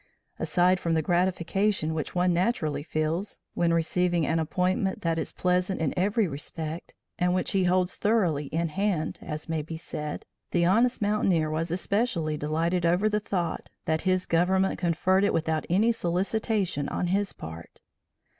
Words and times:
Aside 0.39 0.79
from 0.79 0.95
the 0.95 1.03
gratification 1.03 1.93
which 1.93 2.15
one 2.15 2.33
naturally 2.33 2.81
feels, 2.81 3.37
when 3.53 3.71
receiving 3.71 4.25
an 4.25 4.39
appointment 4.39 5.01
that 5.03 5.19
is 5.19 5.31
pleasant 5.31 5.79
in 5.79 5.93
every 5.95 6.27
respect, 6.27 6.95
and 7.19 7.35
which 7.35 7.51
he 7.51 7.65
holds 7.65 7.97
thoroughly 7.97 8.45
"in 8.47 8.69
hand," 8.69 9.19
as 9.21 9.47
may 9.47 9.61
be 9.61 9.77
said, 9.77 10.25
the 10.49 10.65
honest 10.65 11.03
mountaineer 11.03 11.51
was 11.51 11.69
especially 11.69 12.35
delighted 12.35 12.83
over 12.83 13.07
the 13.09 13.19
thought 13.19 13.69
that 13.85 14.01
his 14.01 14.25
government 14.25 14.79
conferred 14.79 15.23
it 15.23 15.35
without 15.35 15.67
any 15.69 15.91
solicitation 15.91 16.89
on 16.89 17.05
his 17.05 17.31
part. 17.31 17.79